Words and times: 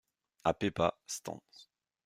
A 0.51 0.55
Pépa, 0.55 0.87
stances. 1.05 1.69